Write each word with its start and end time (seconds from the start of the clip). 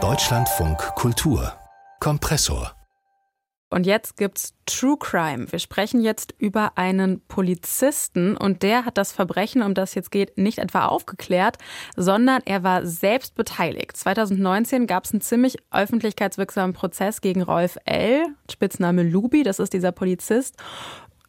Deutschlandfunk 0.00 0.78
Kultur 0.94 1.52
Kompressor 1.98 2.72
und 3.70 3.86
jetzt 3.86 4.16
gibt's 4.16 4.54
True 4.64 4.96
Crime. 4.98 5.50
Wir 5.50 5.58
sprechen 5.58 6.00
jetzt 6.00 6.32
über 6.38 6.78
einen 6.78 7.20
Polizisten 7.26 8.36
und 8.36 8.62
der 8.62 8.86
hat 8.86 8.96
das 8.96 9.12
Verbrechen, 9.12 9.62
um 9.62 9.74
das 9.74 9.94
jetzt 9.94 10.10
geht, 10.10 10.38
nicht 10.38 10.58
etwa 10.58 10.86
aufgeklärt, 10.86 11.58
sondern 11.94 12.40
er 12.46 12.62
war 12.62 12.86
selbst 12.86 13.34
beteiligt. 13.34 13.96
2019 13.96 14.86
gab's 14.86 15.12
einen 15.12 15.20
ziemlich 15.20 15.58
öffentlichkeitswirksamen 15.70 16.74
Prozess 16.74 17.20
gegen 17.20 17.42
Rolf 17.42 17.76
L., 17.84 18.24
Spitzname 18.50 19.02
Lubi, 19.02 19.42
das 19.42 19.58
ist 19.58 19.74
dieser 19.74 19.92
Polizist. 19.92 20.56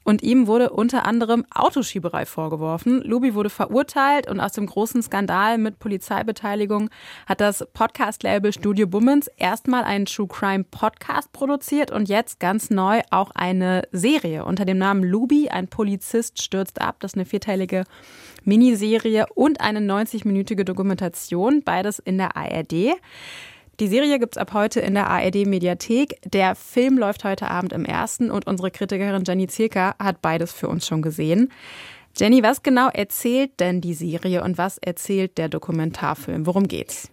Und 0.09 0.23
ihm 0.23 0.47
wurde 0.47 0.71
unter 0.71 1.05
anderem 1.05 1.45
Autoschieberei 1.53 2.25
vorgeworfen. 2.25 2.99
Lubi 3.03 3.35
wurde 3.35 3.51
verurteilt 3.51 4.27
und 4.27 4.39
aus 4.39 4.53
dem 4.53 4.65
großen 4.65 5.03
Skandal 5.03 5.59
mit 5.59 5.77
Polizeibeteiligung 5.77 6.89
hat 7.27 7.41
das 7.41 7.63
Podcast-Label 7.73 8.51
Studio 8.51 8.87
Bummens 8.87 9.27
erstmal 9.37 9.83
einen 9.83 10.07
True 10.07 10.27
Crime 10.27 10.63
Podcast 10.63 11.31
produziert 11.31 11.91
und 11.91 12.09
jetzt 12.09 12.39
ganz 12.39 12.71
neu 12.71 13.01
auch 13.11 13.29
eine 13.35 13.83
Serie 13.91 14.45
unter 14.45 14.65
dem 14.65 14.79
Namen 14.79 15.03
Lubi, 15.03 15.49
ein 15.49 15.67
Polizist 15.67 16.41
stürzt 16.41 16.81
ab. 16.81 16.95
Das 17.01 17.11
ist 17.11 17.15
eine 17.15 17.25
vierteilige 17.25 17.83
Miniserie 18.43 19.27
und 19.35 19.61
eine 19.61 19.79
90-minütige 19.79 20.63
Dokumentation, 20.63 21.61
beides 21.61 21.99
in 21.99 22.17
der 22.17 22.35
ARD. 22.35 22.95
Die 23.79 23.87
Serie 23.87 24.19
gibt's 24.19 24.37
ab 24.37 24.53
heute 24.53 24.81
in 24.81 24.93
der 24.93 25.07
ARD-Mediathek. 25.07 26.19
Der 26.25 26.55
Film 26.55 26.97
läuft 26.97 27.23
heute 27.23 27.49
Abend 27.49 27.71
im 27.71 27.85
ersten 27.85 28.29
und 28.29 28.45
unsere 28.45 28.71
Kritikerin 28.71 29.23
Jenny 29.25 29.47
Zirka 29.47 29.95
hat 29.97 30.21
beides 30.21 30.51
für 30.51 30.67
uns 30.67 30.85
schon 30.85 31.01
gesehen. 31.01 31.49
Jenny, 32.17 32.43
was 32.43 32.61
genau 32.61 32.89
erzählt 32.89 33.57
denn 33.61 33.79
die 33.79 33.93
Serie 33.93 34.43
und 34.43 34.57
was 34.57 34.79
erzählt 34.79 35.37
der 35.37 35.47
Dokumentarfilm? 35.47 36.45
Worum 36.45 36.67
geht's? 36.67 37.09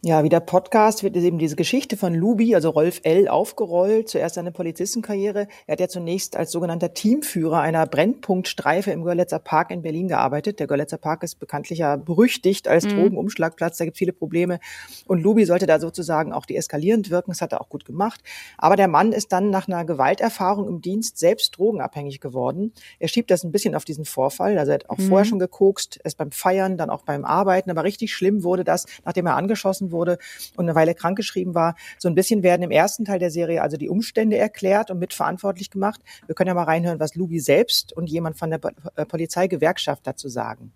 Ja, 0.00 0.22
wie 0.22 0.28
der 0.28 0.38
Podcast 0.38 1.02
wird 1.02 1.16
eben 1.16 1.40
diese 1.40 1.56
Geschichte 1.56 1.96
von 1.96 2.14
Lubi, 2.14 2.54
also 2.54 2.70
Rolf 2.70 3.00
L., 3.02 3.26
aufgerollt. 3.26 4.08
Zuerst 4.08 4.36
seine 4.36 4.52
Polizistenkarriere. 4.52 5.48
Er 5.66 5.72
hat 5.72 5.80
ja 5.80 5.88
zunächst 5.88 6.36
als 6.36 6.52
sogenannter 6.52 6.94
Teamführer 6.94 7.58
einer 7.58 7.84
Brennpunktstreife 7.84 8.92
im 8.92 9.02
Görlitzer 9.02 9.40
Park 9.40 9.72
in 9.72 9.82
Berlin 9.82 10.06
gearbeitet. 10.06 10.60
Der 10.60 10.68
Görlitzer 10.68 10.98
Park 10.98 11.24
ist 11.24 11.40
bekanntlich 11.40 11.80
ja 11.80 11.96
berüchtigt 11.96 12.68
als 12.68 12.84
mhm. 12.84 12.90
Drogenumschlagplatz. 12.90 13.78
Da 13.78 13.86
gibt 13.86 13.96
es 13.96 13.98
viele 13.98 14.12
Probleme. 14.12 14.60
Und 15.08 15.20
Lubi 15.20 15.44
sollte 15.44 15.66
da 15.66 15.80
sozusagen 15.80 16.32
auch 16.32 16.46
deeskalierend 16.46 17.10
wirken. 17.10 17.32
Das 17.32 17.40
hat 17.40 17.52
er 17.52 17.60
auch 17.60 17.68
gut 17.68 17.84
gemacht. 17.84 18.20
Aber 18.56 18.76
der 18.76 18.86
Mann 18.86 19.10
ist 19.10 19.32
dann 19.32 19.50
nach 19.50 19.66
einer 19.66 19.84
Gewalterfahrung 19.84 20.68
im 20.68 20.80
Dienst 20.80 21.18
selbst 21.18 21.58
drogenabhängig 21.58 22.20
geworden. 22.20 22.72
Er 23.00 23.08
schiebt 23.08 23.32
das 23.32 23.42
ein 23.42 23.50
bisschen 23.50 23.74
auf 23.74 23.84
diesen 23.84 24.04
Vorfall. 24.04 24.58
Also 24.58 24.70
er 24.70 24.74
hat 24.74 24.90
auch 24.90 24.98
mhm. 24.98 25.08
vorher 25.08 25.24
schon 25.24 25.40
gekokst, 25.40 25.98
erst 26.04 26.18
beim 26.18 26.30
Feiern, 26.30 26.76
dann 26.76 26.88
auch 26.88 27.02
beim 27.02 27.24
Arbeiten. 27.24 27.68
Aber 27.68 27.82
richtig 27.82 28.14
schlimm 28.14 28.44
wurde 28.44 28.62
das, 28.62 28.86
nachdem 29.04 29.26
er 29.26 29.34
angeschossen 29.34 29.87
wurde 29.90 30.18
und 30.56 30.64
eine 30.64 30.74
Weile 30.74 30.94
krankgeschrieben 30.94 31.54
war. 31.54 31.76
So 31.98 32.08
ein 32.08 32.14
bisschen 32.14 32.42
werden 32.42 32.62
im 32.62 32.70
ersten 32.70 33.04
Teil 33.04 33.18
der 33.18 33.30
Serie 33.30 33.62
also 33.62 33.76
die 33.76 33.88
Umstände 33.88 34.36
erklärt 34.36 34.90
und 34.90 34.98
mitverantwortlich 34.98 35.70
gemacht. 35.70 36.00
Wir 36.26 36.34
können 36.34 36.48
ja 36.48 36.54
mal 36.54 36.64
reinhören, 36.64 37.00
was 37.00 37.14
Lubi 37.14 37.40
selbst 37.40 37.92
und 37.92 38.08
jemand 38.08 38.38
von 38.38 38.50
der 38.50 38.60
äh, 38.96 39.04
Polizeigewerkschaft 39.04 40.06
dazu 40.06 40.28
sagen. 40.28 40.72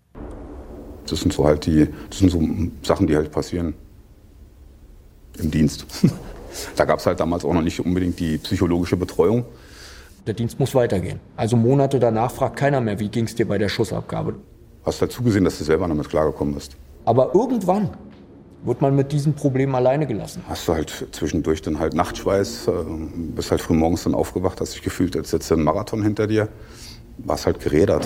Das 1.07 1.19
sind 1.19 1.33
so 1.33 1.45
halt 1.45 1.65
die, 1.65 1.89
das 2.09 2.19
sind 2.19 2.29
so 2.29 2.41
Sachen, 2.81 3.07
die 3.07 3.15
halt 3.15 3.31
passieren 3.31 3.73
im 5.37 5.51
Dienst. 5.51 5.85
da 6.75 6.85
gab 6.85 6.99
es 6.99 7.05
halt 7.05 7.19
damals 7.19 7.43
auch 7.43 7.53
noch 7.53 7.61
nicht 7.61 7.79
unbedingt 7.79 8.19
die 8.19 8.37
psychologische 8.37 8.97
Betreuung. 8.97 9.45
Der 10.25 10.33
Dienst 10.33 10.59
muss 10.59 10.73
weitergehen. 10.73 11.19
Also 11.35 11.57
Monate 11.57 11.99
danach 11.99 12.31
fragt 12.31 12.55
keiner 12.55 12.79
mehr, 12.79 12.99
wie 12.99 13.09
ging 13.09 13.25
es 13.25 13.35
dir 13.35 13.47
bei 13.47 13.57
der 13.57 13.67
Schussabgabe. 13.67 14.35
Hast 14.85 15.01
halt 15.01 15.11
zugesehen, 15.11 15.43
dass 15.43 15.57
du 15.57 15.63
selber 15.65 15.87
damit 15.87 16.09
klargekommen 16.09 16.53
bist. 16.53 16.77
Aber 17.05 17.33
irgendwann 17.33 17.89
wird 18.65 18.81
man 18.81 18.95
mit 18.95 19.11
diesem 19.11 19.33
Problem 19.33 19.75
alleine 19.75 20.07
gelassen. 20.07 20.43
Hast 20.47 20.67
du 20.67 20.73
halt 20.73 21.07
zwischendurch 21.11 21.61
dann 21.61 21.79
halt 21.79 21.93
Nachtschweiß, 21.93 22.67
äh, 22.67 22.71
bist 23.35 23.51
halt 23.51 23.61
früh 23.61 23.73
morgens 23.73 24.03
dann 24.03 24.15
aufgewacht, 24.15 24.61
hast 24.61 24.73
dich 24.73 24.81
gefühlt, 24.81 25.15
als 25.15 25.31
sitze 25.31 25.55
ein 25.55 25.63
Marathon 25.63 26.03
hinter 26.03 26.27
dir, 26.27 26.49
warst 27.17 27.45
halt 27.45 27.59
gerädert. 27.59 28.05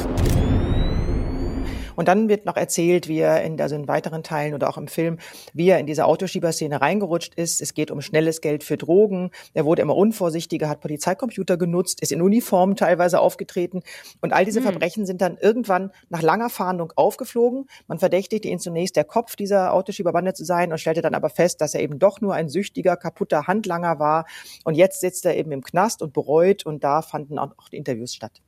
Und 1.98 2.08
dann 2.08 2.30
wird 2.30 2.46
noch 2.46 2.56
erzählt, 2.56 3.08
wie 3.08 3.18
er 3.18 3.44
in, 3.44 3.60
also 3.60 3.76
in 3.76 3.88
weiteren 3.88 4.22
Teilen 4.22 4.54
oder 4.54 4.70
auch 4.70 4.78
im 4.78 4.88
Film, 4.88 5.18
wie 5.54 5.68
er 5.68 5.80
in 5.80 5.88
diese 5.88 6.06
Autoschieberszene 6.06 6.80
reingerutscht 6.80 7.34
ist. 7.34 7.60
Es 7.60 7.74
geht 7.74 7.90
um 7.90 8.02
schnelles 8.02 8.40
Geld 8.40 8.64
für 8.64 8.78
Drogen. 8.78 9.32
Er 9.56 9.66
wurde 9.66 9.82
immer 9.82 9.96
unvorsichtiger, 9.96 10.70
hat 10.70 10.80
Polizeicomputer 10.80 11.58
genutzt, 11.58 12.02
ist 12.02 12.12
in 12.12 12.22
Uniform 12.22 12.76
teilweise 12.76 13.20
aufgetreten. 13.20 13.82
Und 14.22 14.32
all 14.32 14.46
diese 14.46 14.60
mhm. 14.60 14.66
Verbrechen 14.66 15.06
sind 15.08 15.22
dann 15.22 15.38
irgendwann 15.38 15.92
nach 16.10 16.22
langer 16.22 16.52
Fahndung 16.52 16.94
aufgeflogen. 16.96 17.66
Man 17.88 17.98
verdächtigte 17.98 18.48
ihn 18.48 18.60
zunächst 18.60 18.96
der 18.96 19.04
Kopf 19.04 19.36
dieser 19.36 19.74
Autoschieberbande 19.74 20.34
zu 20.34 20.46
sein 20.46 20.72
und 20.72 20.78
stellte 20.78 21.02
dann 21.02 21.16
aber 21.16 21.30
fest, 21.30 21.62
dass 21.62 21.74
er 21.74 21.82
eben 21.82 21.98
doch 21.98 22.22
nur 22.22 22.36
ein 22.36 22.48
süchtiger, 22.48 22.96
kaputter 22.96 23.48
Handlanger 23.48 23.98
war. 23.98 24.26
Und 24.66 24.76
jetzt 24.76 25.02
sitzt 25.02 25.26
er 25.26 25.36
eben 25.36 25.52
im 25.52 25.64
Knast 25.64 26.04
und 26.04 26.14
bereut 26.14 26.64
und 26.64 26.84
da 26.84 27.02
fanden 27.02 27.40
auch 27.40 27.70
die 27.72 27.78
Interviews 27.78 28.14
statt. 28.14 28.44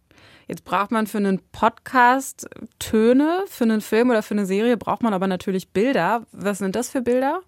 Jetzt 0.47 0.63
braucht 0.63 0.91
man 0.91 1.05
für 1.07 1.17
einen 1.19 1.39
Podcast 1.51 2.49
Töne, 2.79 3.43
für 3.47 3.65
einen 3.65 3.81
Film 3.81 4.09
oder 4.09 4.23
für 4.23 4.33
eine 4.33 4.45
Serie 4.45 4.77
braucht 4.77 5.03
man 5.03 5.13
aber 5.13 5.27
natürlich 5.27 5.69
Bilder. 5.69 6.25
Was 6.31 6.57
sind 6.57 6.75
das 6.75 6.89
für 6.89 7.01
Bilder? 7.01 7.41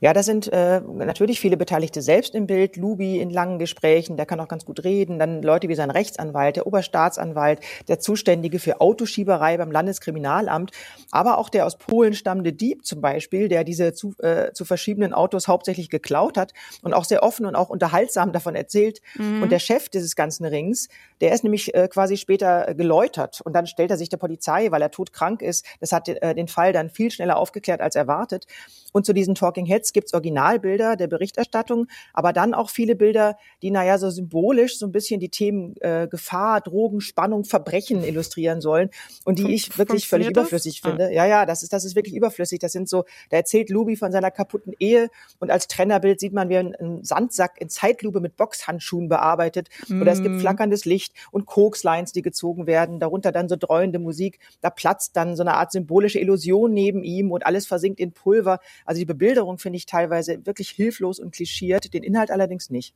Ja, 0.00 0.12
da 0.12 0.22
sind 0.22 0.52
äh, 0.52 0.80
natürlich 0.80 1.40
viele 1.40 1.56
Beteiligte 1.56 2.02
selbst 2.02 2.34
im 2.34 2.46
Bild. 2.46 2.76
Lubi 2.76 3.18
in 3.18 3.30
langen 3.30 3.58
Gesprächen, 3.58 4.16
der 4.16 4.26
kann 4.26 4.40
auch 4.40 4.48
ganz 4.48 4.64
gut 4.64 4.84
reden. 4.84 5.18
Dann 5.18 5.42
Leute 5.42 5.68
wie 5.68 5.74
sein 5.74 5.90
Rechtsanwalt, 5.90 6.56
der 6.56 6.66
Oberstaatsanwalt, 6.66 7.60
der 7.88 7.98
Zuständige 7.98 8.58
für 8.58 8.80
Autoschieberei 8.80 9.56
beim 9.56 9.70
Landeskriminalamt, 9.70 10.72
aber 11.10 11.38
auch 11.38 11.48
der 11.48 11.66
aus 11.66 11.76
Polen 11.76 12.14
stammende 12.14 12.52
Dieb 12.52 12.86
zum 12.86 13.00
Beispiel, 13.00 13.48
der 13.48 13.64
diese 13.64 13.92
zu, 13.92 14.14
äh, 14.18 14.52
zu 14.52 14.64
verschiedenen 14.64 15.12
Autos 15.12 15.48
hauptsächlich 15.48 15.90
geklaut 15.90 16.36
hat 16.36 16.52
und 16.82 16.94
auch 16.94 17.04
sehr 17.04 17.22
offen 17.22 17.46
und 17.46 17.54
auch 17.54 17.70
unterhaltsam 17.70 18.32
davon 18.32 18.54
erzählt. 18.54 19.00
Mhm. 19.16 19.42
Und 19.42 19.52
der 19.52 19.58
Chef 19.58 19.88
dieses 19.88 20.16
ganzen 20.16 20.44
Rings, 20.44 20.88
der 21.20 21.32
ist 21.32 21.44
nämlich 21.44 21.74
äh, 21.74 21.88
quasi 21.88 22.16
später 22.16 22.74
geläutert 22.74 23.40
und 23.40 23.52
dann 23.54 23.66
stellt 23.66 23.90
er 23.90 23.96
sich 23.96 24.08
der 24.08 24.16
Polizei, 24.16 24.70
weil 24.70 24.82
er 24.82 24.90
todkrank 24.90 25.42
ist. 25.42 25.64
Das 25.80 25.92
hat 25.92 26.08
äh, 26.08 26.34
den 26.34 26.48
Fall 26.48 26.72
dann 26.72 26.90
viel 26.90 27.10
schneller 27.10 27.36
aufgeklärt 27.36 27.80
als 27.80 27.96
erwartet. 27.96 28.46
Und 28.92 29.06
zu 29.06 29.12
diesen 29.12 29.34
Talking 29.34 29.66
Heads 29.66 29.92
gibt's 29.92 30.14
Originalbilder 30.14 30.96
der 30.96 31.06
Berichterstattung, 31.06 31.86
aber 32.12 32.32
dann 32.32 32.54
auch 32.54 32.70
viele 32.70 32.96
Bilder, 32.96 33.36
die, 33.62 33.70
naja, 33.70 33.98
so 33.98 34.10
symbolisch 34.10 34.78
so 34.78 34.86
ein 34.86 34.92
bisschen 34.92 35.20
die 35.20 35.28
Themen 35.28 35.74
äh, 35.80 36.08
Gefahr, 36.08 36.60
Drogen, 36.60 37.00
Spannung, 37.00 37.44
Verbrechen 37.44 38.02
illustrieren 38.04 38.60
sollen 38.60 38.90
und 39.24 39.38
die 39.38 39.42
Fun 39.42 39.50
ich 39.50 39.78
wirklich 39.78 40.08
völlig 40.08 40.28
das? 40.28 40.32
überflüssig 40.32 40.80
ah. 40.82 40.88
finde. 40.88 41.12
Ja, 41.12 41.26
ja, 41.26 41.46
das 41.46 41.62
ist, 41.62 41.72
das 41.72 41.84
ist 41.84 41.96
wirklich 41.96 42.14
überflüssig. 42.14 42.58
Das 42.58 42.72
sind 42.72 42.88
so, 42.88 43.04
da 43.30 43.36
erzählt 43.36 43.70
Lubi 43.70 43.96
von 43.96 44.12
seiner 44.12 44.30
kaputten 44.30 44.72
Ehe 44.78 45.10
und 45.38 45.50
als 45.50 45.68
Trennerbild 45.68 46.20
sieht 46.20 46.32
man, 46.32 46.48
wie 46.48 46.56
ein, 46.56 46.74
ein 46.74 47.04
Sandsack 47.04 47.60
in 47.60 47.68
Zeitlupe 47.68 48.20
mit 48.20 48.36
Boxhandschuhen 48.36 49.08
bearbeitet 49.08 49.68
mm. 49.88 50.00
oder 50.00 50.12
es 50.12 50.22
gibt 50.22 50.36
mm. 50.36 50.40
flackerndes 50.40 50.84
Licht 50.84 51.14
und 51.30 51.46
Kokslines, 51.46 52.12
die 52.12 52.22
gezogen 52.22 52.66
werden, 52.66 53.00
darunter 53.00 53.32
dann 53.32 53.48
so 53.48 53.56
dreuende 53.56 53.98
Musik. 53.98 54.38
Da 54.60 54.70
platzt 54.70 55.16
dann 55.16 55.36
so 55.36 55.42
eine 55.42 55.54
Art 55.54 55.72
symbolische 55.72 56.18
Illusion 56.18 56.72
neben 56.72 57.02
ihm 57.02 57.30
und 57.30 57.46
alles 57.46 57.66
versinkt 57.66 58.00
in 58.00 58.12
Pulver. 58.12 58.60
Also 58.84 58.98
die 58.98 59.06
Bebilderung 59.06 59.58
finde 59.58 59.76
ich 59.76 59.86
teilweise 59.86 60.44
wirklich 60.46 60.70
hilflos 60.70 61.18
und 61.18 61.34
klischiert, 61.34 61.92
den 61.92 62.02
Inhalt 62.02 62.30
allerdings 62.30 62.70
nicht. 62.70 62.94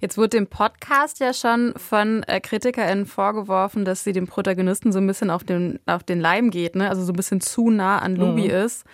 Jetzt 0.00 0.16
wurde 0.16 0.30
dem 0.30 0.46
Podcast 0.46 1.20
ja 1.20 1.32
schon 1.32 1.74
von 1.76 2.22
äh, 2.24 2.40
KritikerInnen 2.40 3.06
vorgeworfen, 3.06 3.84
dass 3.84 4.04
sie 4.04 4.12
dem 4.12 4.26
Protagonisten 4.26 4.92
so 4.92 4.98
ein 4.98 5.06
bisschen 5.06 5.30
auf 5.30 5.44
den, 5.44 5.80
auf 5.86 6.04
den 6.04 6.20
Leim 6.20 6.50
geht, 6.50 6.76
ne? 6.76 6.88
also 6.88 7.02
so 7.02 7.12
ein 7.12 7.16
bisschen 7.16 7.40
zu 7.40 7.70
nah 7.70 7.98
an 7.98 8.16
Luby 8.16 8.44
mhm. 8.44 8.50
ist. 8.50 8.84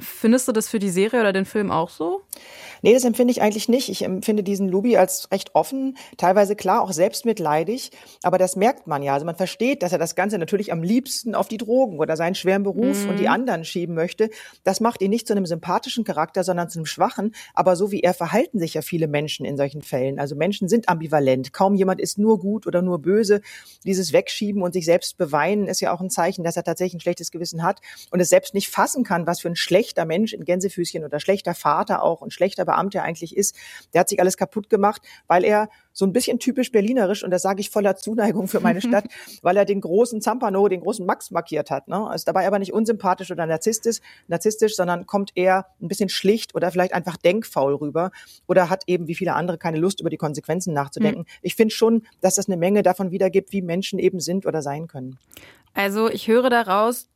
Findest 0.00 0.48
du 0.48 0.52
das 0.52 0.68
für 0.68 0.78
die 0.78 0.90
Serie 0.90 1.20
oder 1.20 1.32
den 1.32 1.44
Film 1.44 1.70
auch 1.70 1.90
so? 1.90 2.22
Nee, 2.82 2.94
das 2.94 3.04
empfinde 3.04 3.32
ich 3.32 3.42
eigentlich 3.42 3.68
nicht. 3.68 3.88
Ich 3.88 4.04
empfinde 4.04 4.42
diesen 4.42 4.68
Lubi 4.68 4.96
als 4.96 5.30
recht 5.30 5.54
offen, 5.54 5.96
teilweise 6.16 6.56
klar 6.56 6.82
auch 6.82 6.92
selbstmitleidig, 6.92 7.90
aber 8.22 8.38
das 8.38 8.56
merkt 8.56 8.86
man 8.86 9.02
ja. 9.02 9.14
Also 9.14 9.26
man 9.26 9.36
versteht, 9.36 9.82
dass 9.82 9.92
er 9.92 9.98
das 9.98 10.14
Ganze 10.14 10.38
natürlich 10.38 10.72
am 10.72 10.82
liebsten 10.82 11.34
auf 11.34 11.48
die 11.48 11.58
Drogen 11.58 11.98
oder 11.98 12.16
seinen 12.16 12.34
schweren 12.34 12.62
Beruf 12.62 13.04
mhm. 13.04 13.10
und 13.10 13.16
die 13.18 13.24
mhm. 13.24 13.32
anderen 13.32 13.64
schieben 13.64 13.94
möchte. 13.94 14.30
Das 14.64 14.80
macht 14.80 15.02
ihn 15.02 15.10
nicht 15.10 15.26
zu 15.26 15.32
einem 15.32 15.46
sympathischen 15.46 16.04
Charakter, 16.04 16.44
sondern 16.44 16.68
zu 16.68 16.78
einem 16.78 16.86
schwachen. 16.86 17.34
Aber 17.54 17.76
so 17.76 17.90
wie 17.90 18.00
er 18.00 18.14
verhalten 18.14 18.58
sich 18.58 18.74
ja 18.74 18.82
viele 18.82 19.08
Menschen 19.08 19.44
in 19.44 19.56
solchen 19.56 19.82
Fällen. 19.82 20.18
Also 20.18 20.36
Menschen 20.36 20.68
sind 20.68 20.88
ambivalent. 20.88 21.52
Kaum 21.52 21.74
jemand 21.74 22.00
ist 22.00 22.18
nur 22.18 22.38
gut 22.38 22.66
oder 22.66 22.82
nur 22.82 23.00
böse. 23.00 23.40
Dieses 23.84 24.12
Wegschieben 24.12 24.62
und 24.62 24.72
sich 24.72 24.84
selbst 24.84 25.16
beweinen 25.16 25.66
ist 25.66 25.80
ja 25.80 25.92
auch 25.92 26.00
ein 26.00 26.10
Zeichen, 26.10 26.44
dass 26.44 26.56
er 26.56 26.64
tatsächlich 26.64 26.94
ein 26.94 27.00
schlechtes 27.00 27.30
Gewissen 27.30 27.62
hat 27.62 27.80
und 28.10 28.20
es 28.20 28.28
selbst 28.28 28.54
nicht 28.54 28.68
fassen 28.68 29.04
kann, 29.04 29.26
was 29.26 29.40
für 29.40 29.48
ein 29.48 29.56
schlechter 29.56 30.04
Mensch 30.04 30.32
in 30.32 30.44
Gänsefüßchen 30.44 31.04
oder 31.04 31.20
schlechter 31.20 31.54
Vater 31.54 32.02
auch 32.02 32.20
und 32.20 32.32
schlechter 32.32 32.67
Beamter 32.68 33.02
eigentlich 33.02 33.36
ist. 33.36 33.56
Der 33.92 34.00
hat 34.00 34.08
sich 34.08 34.20
alles 34.20 34.36
kaputt 34.36 34.70
gemacht, 34.70 35.02
weil 35.26 35.44
er 35.44 35.68
so 35.92 36.06
ein 36.06 36.12
bisschen 36.12 36.38
typisch 36.38 36.70
berlinerisch, 36.70 37.24
und 37.24 37.32
das 37.32 37.42
sage 37.42 37.60
ich 37.60 37.70
voller 37.70 37.96
Zuneigung 37.96 38.46
für 38.46 38.60
meine 38.60 38.80
Stadt, 38.88 39.06
weil 39.42 39.56
er 39.56 39.64
den 39.64 39.80
großen 39.80 40.20
Zampano, 40.20 40.68
den 40.68 40.80
großen 40.80 41.04
Max 41.04 41.32
markiert 41.32 41.70
hat. 41.70 41.88
Ne? 41.88 42.08
Ist 42.14 42.28
dabei 42.28 42.46
aber 42.46 42.60
nicht 42.60 42.72
unsympathisch 42.72 43.32
oder 43.32 43.46
narzisstisch, 43.46 43.98
narzisstisch, 44.28 44.76
sondern 44.76 45.06
kommt 45.06 45.32
eher 45.34 45.66
ein 45.82 45.88
bisschen 45.88 46.08
schlicht 46.08 46.54
oder 46.54 46.70
vielleicht 46.70 46.92
einfach 46.92 47.16
denkfaul 47.16 47.74
rüber 47.74 48.12
oder 48.46 48.70
hat 48.70 48.84
eben 48.86 49.08
wie 49.08 49.16
viele 49.16 49.34
andere 49.34 49.58
keine 49.58 49.78
Lust, 49.78 50.00
über 50.00 50.10
die 50.10 50.16
Konsequenzen 50.16 50.72
nachzudenken. 50.72 51.22
Mhm. 51.22 51.26
Ich 51.42 51.56
finde 51.56 51.74
schon, 51.74 52.06
dass 52.20 52.36
das 52.36 52.46
eine 52.46 52.56
Menge 52.56 52.82
davon 52.84 53.10
wiedergibt, 53.10 53.52
wie 53.52 53.62
Menschen 53.62 53.98
eben 53.98 54.20
sind 54.20 54.46
oder 54.46 54.62
sein 54.62 54.86
können. 54.86 55.18
Also 55.74 56.08
ich 56.08 56.28
höre 56.28 56.50
daraus, 56.50 57.08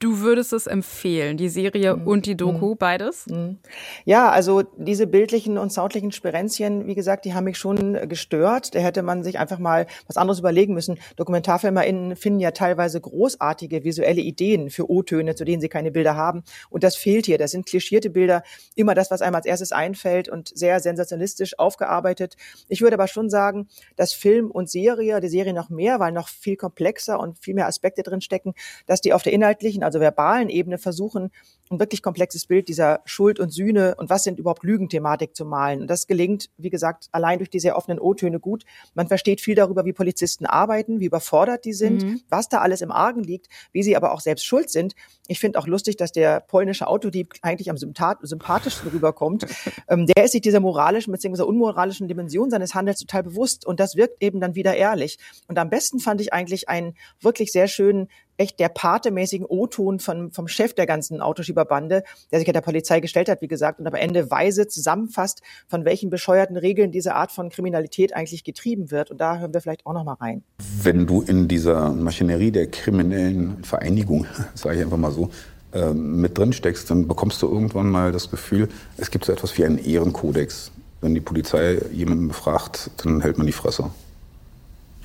Du 0.00 0.20
würdest 0.20 0.52
es 0.52 0.68
empfehlen, 0.68 1.36
die 1.36 1.48
Serie 1.48 1.96
mhm. 1.96 2.06
und 2.06 2.26
die 2.26 2.36
Doku, 2.36 2.70
mhm. 2.70 2.76
beides? 2.76 3.26
Mhm. 3.26 3.58
Ja, 4.04 4.30
also 4.30 4.62
diese 4.76 5.08
bildlichen 5.08 5.58
und 5.58 5.72
soundlichen 5.72 6.12
Sperenzchen, 6.12 6.86
wie 6.86 6.94
gesagt, 6.94 7.24
die 7.24 7.34
haben 7.34 7.42
mich 7.42 7.58
schon 7.58 8.08
gestört. 8.08 8.76
Da 8.76 8.78
hätte 8.78 9.02
man 9.02 9.24
sich 9.24 9.40
einfach 9.40 9.58
mal 9.58 9.86
was 10.06 10.16
anderes 10.16 10.38
überlegen 10.38 10.72
müssen. 10.72 11.00
DokumentarfilmerInnen 11.16 12.14
finden 12.14 12.38
ja 12.38 12.52
teilweise 12.52 13.00
großartige 13.00 13.82
visuelle 13.82 14.20
Ideen 14.20 14.70
für 14.70 14.88
O-Töne, 14.88 15.34
zu 15.34 15.44
denen 15.44 15.60
sie 15.60 15.68
keine 15.68 15.90
Bilder 15.90 16.14
haben. 16.14 16.44
Und 16.70 16.84
das 16.84 16.94
fehlt 16.94 17.26
hier. 17.26 17.38
Das 17.38 17.50
sind 17.50 17.66
klischierte 17.66 18.10
Bilder, 18.10 18.44
immer 18.76 18.94
das, 18.94 19.10
was 19.10 19.20
einem 19.20 19.34
als 19.34 19.46
erstes 19.46 19.72
einfällt 19.72 20.28
und 20.28 20.56
sehr 20.56 20.78
sensationistisch 20.78 21.58
aufgearbeitet. 21.58 22.36
Ich 22.68 22.82
würde 22.82 22.94
aber 22.94 23.08
schon 23.08 23.30
sagen, 23.30 23.66
dass 23.96 24.12
Film 24.12 24.52
und 24.52 24.70
Serie, 24.70 25.18
die 25.20 25.28
Serie 25.28 25.54
noch 25.54 25.70
mehr, 25.70 25.98
weil 25.98 26.12
noch 26.12 26.28
viel 26.28 26.54
komplexer 26.54 27.18
und 27.18 27.36
viel 27.40 27.54
mehr 27.54 27.66
Aspekte 27.66 28.04
drin 28.04 28.20
stecken, 28.20 28.54
dass 28.86 29.00
die 29.00 29.12
auf 29.12 29.24
der 29.24 29.32
inhaltlichen, 29.32 29.87
also 29.88 30.00
verbalen 30.00 30.48
Ebene 30.48 30.78
versuchen, 30.78 31.30
ein 31.70 31.78
wirklich 31.78 32.02
komplexes 32.02 32.46
Bild 32.46 32.68
dieser 32.68 33.00
Schuld 33.04 33.38
und 33.40 33.50
Sühne 33.50 33.94
und 33.96 34.10
was 34.10 34.22
sind 34.22 34.38
überhaupt 34.38 34.62
Lügenthematik 34.62 35.34
zu 35.34 35.44
malen. 35.44 35.82
Und 35.82 35.88
das 35.88 36.06
gelingt, 36.06 36.50
wie 36.56 36.70
gesagt, 36.70 37.08
allein 37.12 37.38
durch 37.38 37.50
die 37.50 37.60
sehr 37.60 37.76
offenen 37.76 37.98
O-Töne 37.98 38.40
gut. 38.40 38.64
Man 38.94 39.08
versteht 39.08 39.40
viel 39.40 39.54
darüber, 39.54 39.84
wie 39.84 39.92
Polizisten 39.92 40.46
arbeiten, 40.46 41.00
wie 41.00 41.06
überfordert 41.06 41.64
die 41.64 41.72
sind, 41.72 42.02
mhm. 42.02 42.20
was 42.28 42.48
da 42.48 42.58
alles 42.60 42.80
im 42.80 42.90
Argen 42.90 43.22
liegt, 43.22 43.48
wie 43.72 43.82
sie 43.82 43.96
aber 43.96 44.12
auch 44.12 44.20
selbst 44.20 44.44
schuld 44.44 44.70
sind. 44.70 44.94
Ich 45.26 45.40
finde 45.40 45.58
auch 45.58 45.66
lustig, 45.66 45.96
dass 45.96 46.12
der 46.12 46.40
polnische 46.40 46.86
Autodieb 46.86 47.34
eigentlich 47.42 47.70
am 47.70 47.76
sympathischsten 47.76 48.90
rüberkommt. 48.90 49.46
ähm, 49.88 50.06
der 50.06 50.24
ist 50.24 50.32
sich 50.32 50.40
dieser 50.40 50.60
moralischen 50.60 51.12
bzw. 51.12 51.42
unmoralischen 51.42 52.08
Dimension 52.08 52.50
seines 52.50 52.74
Handels 52.74 53.00
total 53.00 53.22
bewusst 53.22 53.66
und 53.66 53.80
das 53.80 53.96
wirkt 53.96 54.22
eben 54.22 54.40
dann 54.40 54.54
wieder 54.54 54.74
ehrlich. 54.74 55.18
Und 55.46 55.58
am 55.58 55.70
besten 55.70 55.98
fand 55.98 56.20
ich 56.20 56.32
eigentlich 56.32 56.68
einen 56.68 56.94
wirklich 57.20 57.52
sehr 57.52 57.68
schönen 57.68 58.08
echt 58.38 58.60
der 58.60 58.68
patemäßigen 58.68 59.44
O-Ton 59.46 59.98
vom 59.98 60.48
Chef 60.48 60.72
der 60.72 60.86
ganzen 60.86 61.20
Autoschieberbande, 61.58 62.04
der 62.30 62.38
sich 62.38 62.46
ja 62.46 62.52
der 62.52 62.60
Polizei 62.60 63.00
gestellt 63.00 63.28
hat, 63.28 63.42
wie 63.42 63.48
gesagt, 63.48 63.80
und 63.80 63.86
am 63.86 63.94
Ende 63.94 64.30
weise 64.30 64.68
zusammenfasst, 64.68 65.42
von 65.68 65.84
welchen 65.84 66.10
bescheuerten 66.10 66.56
Regeln 66.56 66.92
diese 66.92 67.14
Art 67.14 67.32
von 67.32 67.50
Kriminalität 67.50 68.14
eigentlich 68.14 68.44
getrieben 68.44 68.90
wird. 68.90 69.10
Und 69.10 69.20
da 69.20 69.38
hören 69.38 69.52
wir 69.52 69.60
vielleicht 69.60 69.86
auch 69.86 69.92
noch 69.92 70.04
mal 70.04 70.14
rein. 70.14 70.42
Wenn 70.82 71.06
du 71.06 71.22
in 71.22 71.48
dieser 71.48 71.90
Maschinerie 71.90 72.50
der 72.50 72.68
kriminellen 72.68 73.64
Vereinigung, 73.64 74.26
sage 74.54 74.76
ich 74.76 74.82
einfach 74.82 74.96
mal 74.96 75.12
so, 75.12 75.30
äh, 75.72 75.92
mit 75.92 76.38
drin 76.38 76.52
steckst, 76.52 76.90
dann 76.90 77.08
bekommst 77.08 77.42
du 77.42 77.48
irgendwann 77.48 77.90
mal 77.90 78.12
das 78.12 78.30
Gefühl, 78.30 78.68
es 78.96 79.10
gibt 79.10 79.24
so 79.24 79.32
etwas 79.32 79.56
wie 79.58 79.64
einen 79.64 79.78
Ehrenkodex. 79.78 80.72
Wenn 81.00 81.14
die 81.14 81.20
Polizei 81.20 81.80
jemanden 81.92 82.28
befragt, 82.28 82.90
dann 83.04 83.20
hält 83.20 83.38
man 83.38 83.46
die 83.46 83.52
Fresse. 83.52 83.90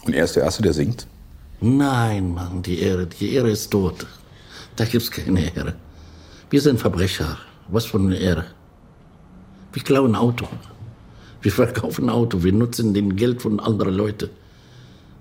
Und 0.06 0.14
er 0.16 0.26
ist 0.26 0.36
der 0.36 0.44
Erste, 0.44 0.64
der 0.64 0.74
singt. 0.74 1.06
Nein, 1.62 2.34
Mann, 2.34 2.62
die 2.62 2.80
Ehre, 2.80 3.08
die 3.08 3.34
Ehre 3.34 3.52
ist 3.52 3.70
tot. 3.70 4.06
Da 4.76 4.86
gibt's 4.86 5.12
keine 5.12 5.56
Ehre. 5.56 5.76
Wir 6.54 6.62
sind 6.62 6.80
Verbrecher. 6.80 7.40
Was 7.68 7.86
für 7.86 7.98
eine 7.98 8.16
Ehre. 8.16 8.46
Wir 9.72 9.82
klauen 9.82 10.12
ein 10.12 10.16
Auto. 10.16 10.48
Wir 11.42 11.52
verkaufen 11.52 12.04
ein 12.06 12.10
Auto. 12.12 12.44
Wir 12.44 12.54
nutzen 12.54 12.94
den 12.94 13.16
Geld 13.16 13.42
von 13.42 13.60
anderen 13.60 13.96
Leuten. 13.96 14.30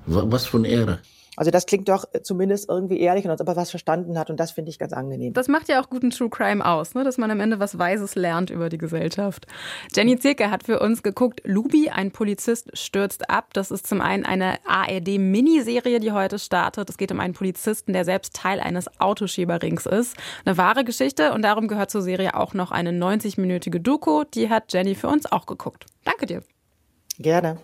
Was 0.05 0.44
für 0.44 0.58
eine 0.58 0.69
Ehre. 0.69 0.99
Also 1.37 1.50
das 1.50 1.64
klingt 1.64 1.88
doch 1.88 2.05
zumindest 2.23 2.69
irgendwie 2.69 3.00
ehrlich 3.00 3.25
und 3.25 3.31
als 3.31 3.40
ob 3.40 3.49
er 3.49 3.56
was 3.56 3.70
verstanden 3.70 4.19
hat 4.19 4.29
und 4.29 4.38
das 4.38 4.50
finde 4.50 4.70
ich 4.70 4.79
ganz 4.79 4.93
angenehm. 4.93 5.32
Das 5.32 5.49
macht 5.49 5.69
ja 5.69 5.82
auch 5.82 5.88
guten 5.88 6.11
True 6.11 6.29
Crime 6.29 6.64
aus, 6.64 6.94
ne? 6.94 7.05
dass 7.05 7.17
man 7.17 7.31
am 7.31 7.40
Ende 7.40 7.58
was 7.58 7.79
Weises 7.79 8.14
lernt 8.17 8.50
über 8.50 8.69
die 8.69 8.76
Gesellschaft. 8.76 9.46
Jenny 9.94 10.19
Zirke 10.19 10.50
hat 10.50 10.64
für 10.64 10.81
uns 10.81 11.02
geguckt, 11.02 11.40
Lubi, 11.44 11.88
ein 11.88 12.11
Polizist 12.11 12.76
stürzt 12.76 13.31
ab. 13.31 13.55
Das 13.55 13.70
ist 13.70 13.87
zum 13.87 14.02
einen 14.02 14.26
eine 14.26 14.58
ARD-Miniserie, 14.67 16.00
die 16.00 16.12
heute 16.12 16.38
startet. 16.38 16.90
Es 16.90 16.99
geht 16.99 17.11
um 17.11 17.20
einen 17.20 17.32
Polizisten, 17.32 17.94
der 17.94 18.05
selbst 18.05 18.37
Teil 18.37 18.61
eines 18.61 19.00
Autoschieberrings 19.00 19.87
ist. 19.87 20.17
Eine 20.44 20.58
wahre 20.58 20.84
Geschichte 20.84 21.32
und 21.32 21.43
darum 21.43 21.67
gehört 21.67 21.90
zur 21.90 22.02
Serie 22.02 22.34
auch 22.34 22.52
noch 22.52 22.73
eine 22.73 22.90
90-minütige 22.90 23.79
Doku. 23.79 24.25
Die 24.25 24.50
hat 24.50 24.73
Jenny 24.73 24.94
für 24.94 25.08
uns 25.08 25.31
auch 25.32 25.46
geguckt. 25.46 25.87
Danke 26.05 26.26
dir. 26.26 26.43
Gerne. 27.19 27.58